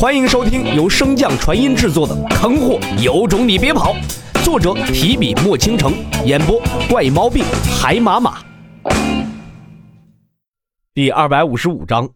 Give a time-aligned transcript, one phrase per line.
[0.00, 3.94] 欢迎收听由升降传音制作的《坑货有种你别跑》，
[4.42, 5.92] 作者提笔墨倾城，
[6.24, 6.58] 演播
[6.88, 7.44] 怪猫病
[7.78, 8.38] 海马马。
[10.94, 12.08] 第二百五十五章，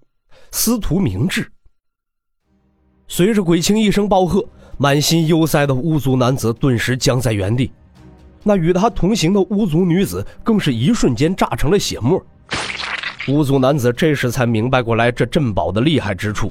[0.51, 1.47] 司徒明智。
[3.07, 4.43] 随着鬼青一声暴喝，
[4.79, 7.71] 满心忧塞的巫族男子顿时僵在原地，
[8.43, 12.19] 那与他同行的巫族女子更是一瞬间炸成了血沫。
[13.29, 16.51] 巫族男子这时才明白过来这镇宝的厉害之处。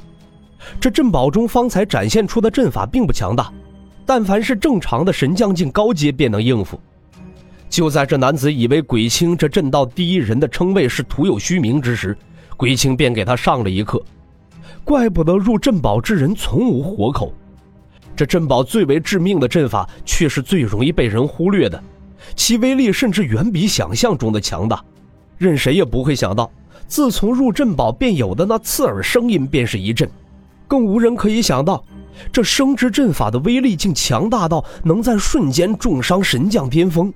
[0.79, 3.51] 这镇宝中方才展现出的阵法并不强大，
[4.05, 6.79] 但凡是正常的神将境高阶便能应付。
[7.69, 12.15] 就在这男子以为鬼青这镇道第一人的称谓是徒有虚名之时，
[12.55, 14.01] 鬼青便给他上了一课。
[14.83, 17.33] 怪不得入镇宝之人从无活口，
[18.15, 21.81] 这镇宝最为致命的阵法却是最容易被人忽略的，
[22.35, 24.83] 其威力甚至远比想象中的强大。
[25.37, 26.51] 任谁也不会想到，
[26.85, 30.07] 自从入镇宝便有的那刺耳声音便是一阵。
[30.67, 31.83] 更无人可以想到，
[32.31, 37.13] 这生之阵法的威力竟强大到能在瞬间重伤神将巅峰。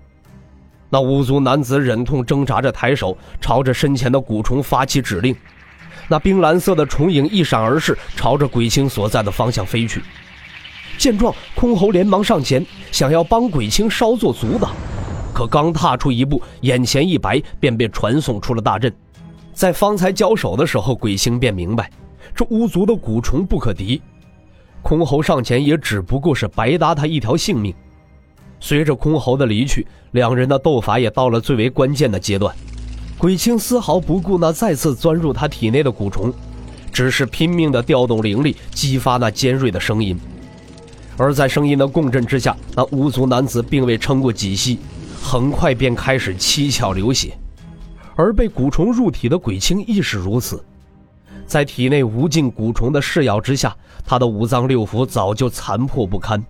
[0.90, 5.36] 那巫族男子忍痛挣扎着抬手，朝着身前的蛊虫发起指令。
[6.08, 10.02] 那冰蓝色的虫影一闪而逝，朝着鬼青所在的方向飞去。
[10.98, 14.72] 见状，空侯连忙上前，想要帮鬼青稍作阻挡。
[15.34, 18.92] 可刚踏出一步，眼前一白，便被传送出了大阵。
[19.54, 21.92] 在方才交手的时候，鬼青便明白。
[22.36, 24.02] 这巫族的蛊虫不可敌，
[24.82, 27.74] 空侯上前也只不过是白搭他一条性命。
[28.60, 32.56] 随着空侯的离去，两人的斗法也到了最为关键的阶段。
[33.18, 36.34] 鬼青丝毫不顾那再次钻入他体内的蛊虫，
[36.92, 40.20] 只是拼命地调动灵力，激发那尖锐的声音。
[41.18, 44.80] 而在声音的共振之下，那巫族男子并未撑过几息，
[45.22, 47.36] 很快便开始七窍流血。
[48.16, 50.64] 而被蛊虫入体的鬼青亦是如此。
[51.48, 56.46] 在体内无尽蛊虫的噬咬之下，他的五脏六腑早就残破不堪，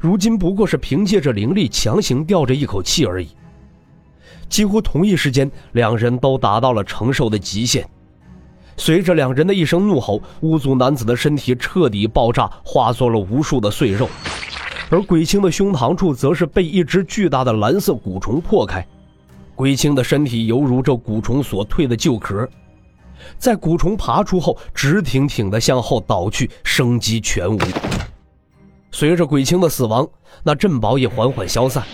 [0.00, 3.28] 如今不过是凭借着灵力强行吊着一口气而已。
[4.48, 7.88] 几乎同一时间，两人都达到了承受的极限。
[8.76, 14.08] 随着两人的一声怒吼，巫族男子的身体彻底爆炸，化作了无数的碎肉，
[14.90, 18.84] 而鬼青的胸膛处则是被一只巨大的蓝色蛊虫破开，
[19.54, 22.48] 鬼青的身体犹如这蛊虫所蜕的旧壳。
[23.38, 27.58] 在蛊虫爬出后，直挺挺地向后倒去，生机全无。
[28.90, 30.08] 随着鬼青的死亡，
[30.42, 31.84] 那镇宝也缓缓消散。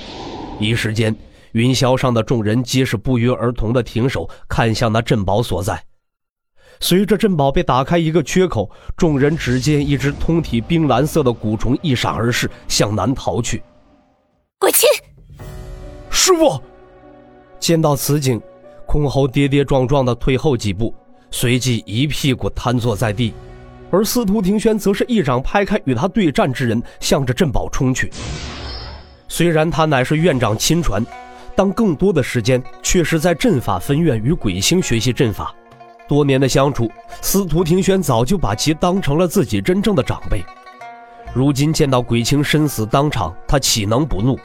[0.59, 1.17] 一时间，
[1.53, 5.83] 云霄上的众人皆是不约而同地停手，看向那镇宝所在。
[6.79, 13.63] 随着镇宝被打开一个缺口，众人只见一只通体冰蓝色的蛊虫一闪而逝，向南逃去。
[14.59, 14.89] 鬼青，
[16.11, 16.61] 师傅！
[17.59, 18.41] 见到此景，
[18.87, 20.95] 空猴跌跌撞撞地退后几步。
[21.31, 23.33] 随即一屁股瘫坐在地，
[23.91, 28.11] 而司徒庭轩则是一掌拍开与他对战之人，向着镇宝冲去。
[29.29, 31.05] 虽然他乃是院长亲传，
[31.55, 35.55] 但更多的时间却是在阵法分院与鬼星学习阵法。
[36.09, 36.91] 多年的相处，
[37.21, 40.45] 司徒庭轩早就把其当成了自己真正的长辈。
[41.33, 44.37] 如今见到鬼青身死当场，他岂能不怒？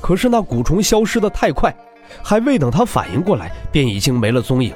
[0.00, 1.74] 可是那蛊虫消失的太快，
[2.22, 4.72] 还未等他反应过来，便已经没了踪影。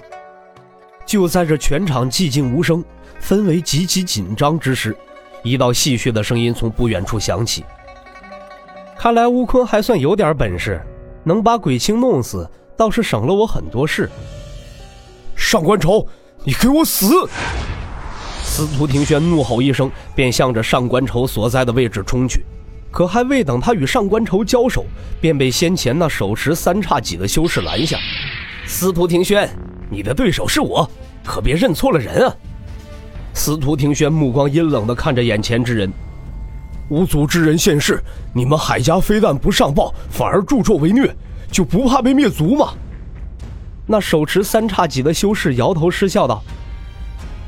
[1.09, 2.85] 就在这全场寂静无声、
[3.19, 4.95] 氛围极其紧张之时，
[5.43, 7.65] 一道戏谑的声音从不远处响起。
[8.99, 10.79] 看来吴坤还算有点本事，
[11.25, 14.11] 能把鬼青弄死，倒是省了我很多事。
[15.35, 16.07] 上官愁，
[16.45, 17.27] 你给我死！
[18.43, 22.45] 司徒庭轩怒吼一声，便向着上官愁所在的位置冲去。
[22.91, 24.85] 可还未等他与上官愁交手，
[25.23, 27.99] 便被先前那手持三叉戟的修士拦下。
[28.67, 29.49] 司徒庭轩。
[29.91, 30.89] 你的对手是我，
[31.25, 32.35] 可别认错了人啊！
[33.33, 35.93] 司徒庭轩目光阴冷的看着眼前之人，
[36.89, 38.03] 无族之人现世，
[38.35, 41.15] 你们海家非但不上报，反而助纣为虐，
[41.51, 42.73] 就不怕被灭族吗？
[43.87, 46.43] 那手持三叉戟的修士摇头失笑道：“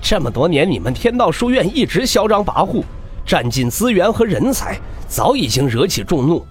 [0.00, 2.82] 这么多年，你们天道书院一直嚣张跋扈，
[3.26, 6.42] 占尽资源和人才，早已经惹起众怒。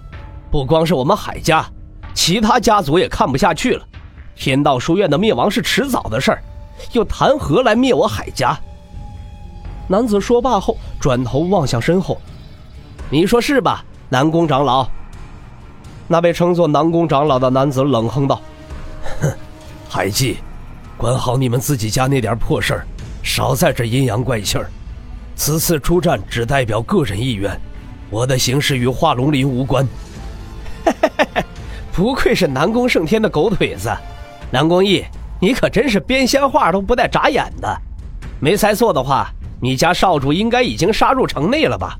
[0.50, 1.66] 不光是我们海家，
[2.14, 3.84] 其他家族也看不下去了。”
[4.40, 6.42] 天道书院的灭亡是迟早的事儿，
[6.92, 8.58] 又谈何来灭我海家？
[9.86, 12.18] 男子说罢后，转头望向身后
[13.10, 14.88] ：“你说是吧，南宫长老？”
[16.08, 18.40] 那被称作南宫长老的男子冷哼道
[19.20, 19.30] ：“哼，
[19.90, 20.38] 海记，
[20.96, 22.86] 管好你们自己家那点破事儿，
[23.22, 24.70] 少在这阴阳怪气儿。
[25.36, 27.54] 此次出战只代表个人意愿，
[28.08, 29.86] 我的行事与化龙林无关。
[31.92, 33.90] ”不愧是南宫胜天的狗腿子。
[34.52, 35.04] 南宫义，
[35.40, 37.80] 你可真是编瞎话都不带眨眼的。
[38.40, 39.30] 没猜错的话，
[39.60, 41.96] 你家少主应该已经杀入城内了吧？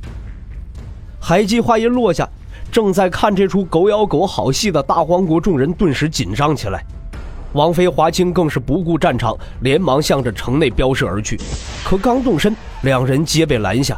[1.21, 2.29] 海基话音落下，
[2.73, 6.85] 正在看这出狗咬狗好戏的大荒国众人顿时紧张起来。
[7.53, 11.39] 王妃、华清更是不顾战场，连忙向着城内飙射而去。
[11.85, 13.97] 可刚动身，两人皆被拦下。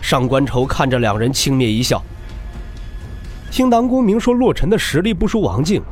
[0.00, 2.02] 上官愁看着两人，轻蔑一笑。
[3.50, 5.82] 听南宫明说洛尘的实力不输王静，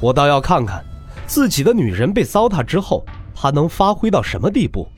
[0.00, 0.82] 我倒要看看，
[1.30, 4.88] 自己的女人被糟蹋之后，他能发挥到什么地步。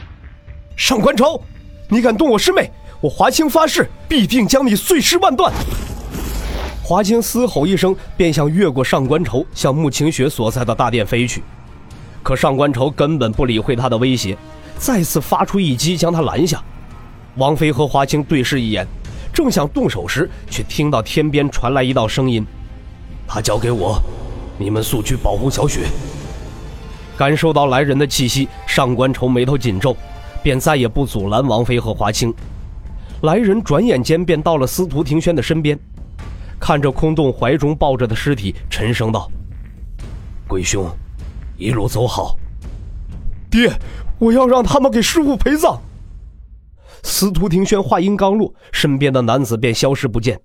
[0.74, 1.38] 上官愁，
[1.90, 2.70] 你敢动我师妹，
[3.02, 5.52] 我华清发誓必定将你碎尸万段！
[6.82, 11.42] 华清嘶吼一声，便想越过上官愁，向穆晴雪所在的大殿飞去。
[12.22, 14.34] 可上官愁根本不理会他的威胁，
[14.78, 16.64] 再次发出一击将他拦下。
[17.36, 18.86] 王妃和华清对视一眼，
[19.34, 22.42] 正想动手时，却听到天边传来一道声音
[23.28, 24.00] ：“他交给我，
[24.56, 25.80] 你们速去保护小雪。”
[27.16, 29.96] 感受到来人的气息，上官愁眉头紧皱，
[30.42, 32.32] 便再也不阻拦王妃和华清。
[33.22, 35.78] 来人转眼间便到了司徒庭轩的身边。
[36.58, 39.30] 看着空洞怀中抱着的尸体，沉声道
[40.46, 40.88] ：“鬼兄，
[41.56, 42.36] 一路走好。”
[43.50, 43.70] 爹，
[44.18, 45.80] 我要让他们给师傅陪葬。
[47.02, 50.40] 司徒庭轩话音刚落，身边的男子便消失不见。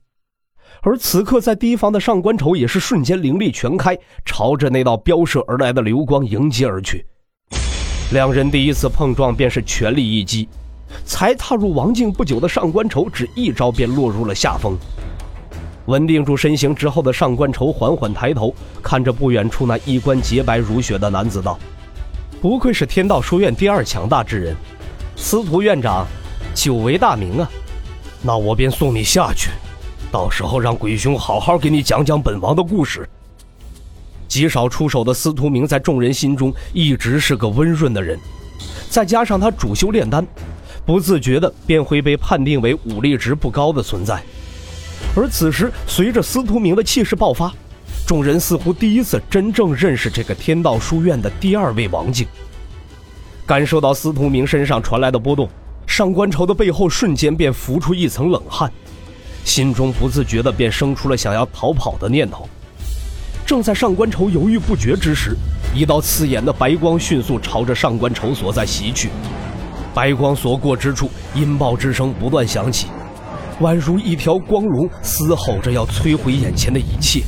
[0.87, 7.05] 而此刻在堤防的上官愁也是瞬间灵力全开，朝着那道飙射而来的流光迎接而去。
[8.13, 10.47] 两人第一次碰撞便是全力一击，
[11.03, 14.77] 才踏入王境不久的上官愁，只一招便落入了下风。
[15.87, 21.59] 稳定住身形之后的上官愁缓缓抬头，看着不远处那衣冠洁白如雪的男子道
[22.41, 24.55] ：“不愧是天道书院第二强大之人，
[25.17, 26.07] 司徒院长，
[26.55, 27.51] 久违大名啊！
[28.21, 29.49] 那我便送你下去，
[30.11, 33.07] 到时候让鬼兄好好给你讲讲本王的故事。”
[34.27, 38.19] 极少出手的司徒明在众人心中一直是个温润的人，
[38.89, 40.25] 再加上他主修炼丹，
[40.85, 44.21] 不自觉的便会被判定为武力值不高的存在。
[45.15, 47.51] 而此时，随着司徒明的气势爆发，
[48.05, 52.27] 众人似乎第一次真正认识这个天道书院的第二位王境。
[53.45, 55.49] 感受到司徒明身上传来的波动，
[55.87, 58.69] 上官愁的背后瞬间便浮出一层冷汗，
[59.47, 62.47] 心中不自觉的便生出了想要逃跑的念头。
[63.45, 65.37] 正在上官愁犹豫不决之时，
[65.73, 69.09] 一道刺眼的白光迅速朝着上官愁所在袭去，
[69.93, 72.87] 白光所过之处，音爆之声不断响起。
[73.61, 77.23] 宛如一条光龙，嘶吼着要摧毁眼前的一切。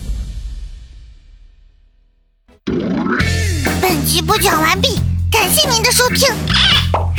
[3.81, 4.99] 本集播讲完毕，
[5.31, 6.27] 感谢您的收听。